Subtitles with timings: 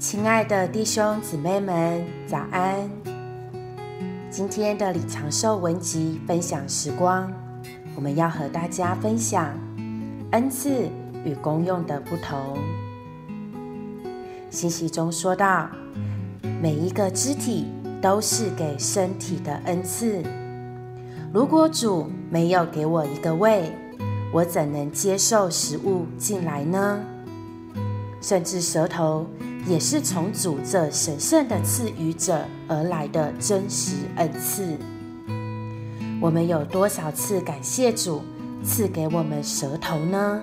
[0.00, 2.88] 亲爱的弟兄姊妹们，早安！
[4.30, 7.30] 今天的李长寿文集分享时光，
[7.94, 9.52] 我们要和大家分享
[10.30, 10.88] 恩赐
[11.22, 12.56] 与功用的不同。
[14.48, 15.68] 信息中说到，
[16.62, 17.66] 每一个肢体
[18.00, 20.22] 都是给身体的恩赐。
[21.30, 23.70] 如果主没有给我一个胃，
[24.32, 27.00] 我怎能接受食物进来呢？
[28.22, 29.26] 甚至舌头
[29.66, 34.76] 也是从主这神圣的赐予者而来的真实恩赐。
[36.20, 38.22] 我们有多少次感谢主
[38.62, 40.42] 赐给我们舌头呢？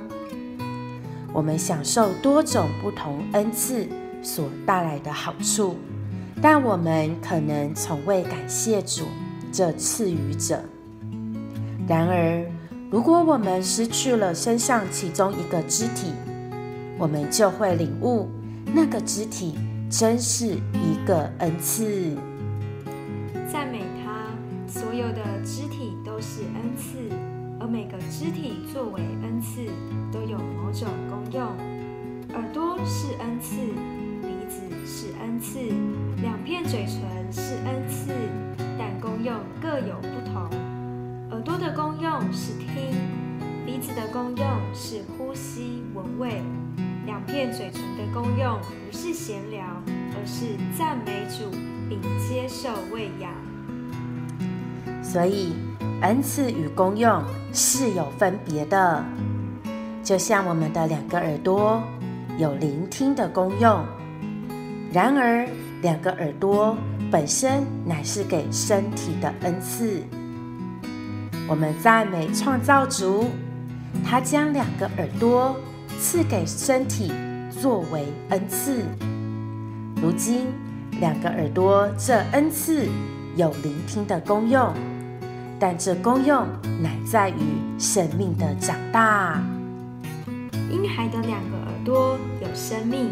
[1.33, 3.87] 我们享受多种不同恩赐
[4.23, 5.75] 所带来的好处，
[6.41, 9.03] 但我们可能从未感谢主
[9.51, 10.63] 这赐予者。
[11.87, 12.43] 然而，
[12.89, 16.11] 如果我们失去了身上其中一个肢体，
[16.97, 18.27] 我们就会领悟，
[18.73, 19.55] 那个肢体
[19.89, 22.15] 真是一个恩赐。
[23.49, 24.27] 赞美他，
[24.67, 26.97] 所有的肢体都是恩赐，
[27.59, 29.65] 而每个肢体作为恩赐，
[30.11, 31.43] 都有某种功用。
[32.33, 33.55] 耳朵是恩赐，
[34.21, 35.59] 鼻子是恩赐，
[36.21, 36.99] 两片嘴唇
[37.31, 38.11] 是恩赐，
[38.77, 40.49] 但功用各有不同。
[41.31, 42.93] 耳朵的功用是听，
[43.65, 46.41] 鼻子的功用是呼吸闻味。
[47.17, 49.65] 两片嘴唇的功用不是闲聊，
[50.13, 51.49] 而是赞美主
[51.89, 53.31] 并接受喂养。
[55.01, 55.53] 所以，
[56.03, 59.03] 恩赐与功用是有分别的。
[60.03, 61.81] 就像我们的两个耳朵
[62.37, 63.83] 有聆听的功用，
[64.93, 65.47] 然而
[65.81, 66.77] 两个耳朵
[67.11, 70.03] 本身乃是给身体的恩赐。
[71.47, 73.25] 我们赞美创造主，
[74.05, 75.59] 他将两个耳朵。
[75.99, 77.11] 赐给身体
[77.49, 78.83] 作为恩赐。
[80.01, 80.47] 如今，
[80.99, 82.87] 两个耳朵这恩赐
[83.35, 84.71] 有聆听的功用，
[85.59, 86.47] 但这功用
[86.81, 87.41] 乃在于
[87.79, 89.41] 生命的长大。
[90.69, 93.11] 婴孩的两个耳朵有生命，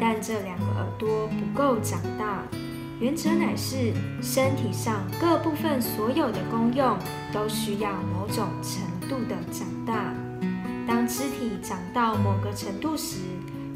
[0.00, 2.42] 但这两个耳朵不够长大。
[3.00, 6.96] 原则乃是身体上各部分所有的功用
[7.32, 10.14] 都需要某种程度的长大。
[10.86, 13.16] 当肢体长到某个程度时，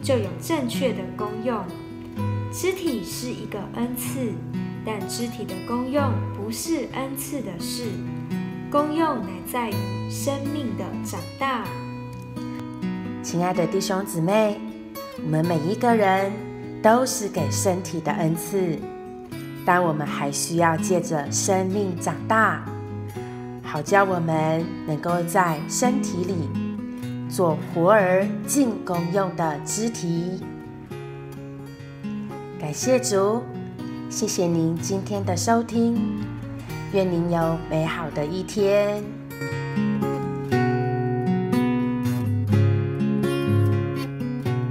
[0.02, 1.64] 就有正确的功用。
[2.52, 4.32] 肢体是一个恩赐，
[4.84, 7.84] 但肢体的功用不是恩赐的事。
[8.70, 11.64] 功用乃在于生命的长大。
[13.22, 14.60] 亲爱的弟兄姊妹，
[15.22, 16.30] 我们每一个人
[16.82, 18.78] 都是给身体的恩赐，
[19.64, 22.62] 但我们还需要借着生命长大，
[23.62, 26.67] 好叫我们能够在身体里。
[27.28, 30.40] 做活儿进功用的肢体，
[32.58, 33.42] 感谢主，
[34.08, 36.00] 谢谢您今天的收听，
[36.92, 39.04] 愿您有美好的一天。